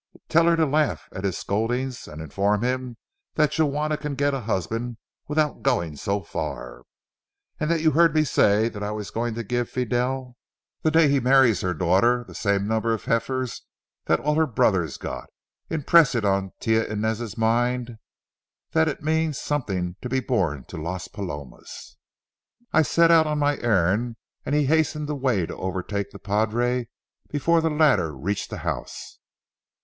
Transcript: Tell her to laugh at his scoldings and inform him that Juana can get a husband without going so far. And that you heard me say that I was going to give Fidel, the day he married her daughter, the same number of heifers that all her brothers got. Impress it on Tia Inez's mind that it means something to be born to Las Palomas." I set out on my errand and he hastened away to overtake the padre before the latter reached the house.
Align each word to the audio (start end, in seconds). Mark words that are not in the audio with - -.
Tell 0.29 0.45
her 0.45 0.55
to 0.55 0.65
laugh 0.65 1.07
at 1.11 1.23
his 1.25 1.37
scoldings 1.37 2.07
and 2.07 2.23
inform 2.23 2.63
him 2.63 2.97
that 3.35 3.53
Juana 3.55 3.97
can 3.97 4.15
get 4.15 4.33
a 4.33 4.39
husband 4.39 4.97
without 5.27 5.61
going 5.61 5.95
so 5.95 6.21
far. 6.23 6.85
And 7.59 7.69
that 7.69 7.81
you 7.81 7.91
heard 7.91 8.15
me 8.15 8.23
say 8.23 8.67
that 8.67 8.81
I 8.81 8.89
was 8.89 9.11
going 9.11 9.35
to 9.35 9.43
give 9.43 9.69
Fidel, 9.69 10.37
the 10.81 10.89
day 10.89 11.07
he 11.07 11.19
married 11.19 11.59
her 11.59 11.75
daughter, 11.75 12.23
the 12.27 12.33
same 12.33 12.67
number 12.67 12.95
of 12.95 13.05
heifers 13.05 13.61
that 14.05 14.19
all 14.19 14.33
her 14.33 14.47
brothers 14.47 14.97
got. 14.97 15.29
Impress 15.69 16.15
it 16.15 16.25
on 16.25 16.53
Tia 16.59 16.83
Inez's 16.87 17.37
mind 17.37 17.99
that 18.71 18.87
it 18.87 19.03
means 19.03 19.37
something 19.37 19.97
to 20.01 20.09
be 20.09 20.19
born 20.19 20.63
to 20.69 20.81
Las 20.81 21.09
Palomas." 21.09 21.97
I 22.73 22.81
set 22.81 23.11
out 23.11 23.27
on 23.27 23.37
my 23.37 23.57
errand 23.57 24.15
and 24.47 24.55
he 24.55 24.65
hastened 24.65 25.11
away 25.11 25.45
to 25.45 25.55
overtake 25.57 26.09
the 26.09 26.17
padre 26.17 26.87
before 27.29 27.61
the 27.61 27.69
latter 27.69 28.11
reached 28.15 28.49
the 28.49 28.57
house. 28.65 29.19